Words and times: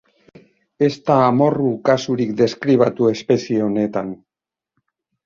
Ez 0.85 0.93
da 1.09 1.17
amorru 1.25 1.67
kasurik 1.89 2.31
deskribatu 2.39 3.11
espezie 3.11 3.61
honetan. 3.67 4.11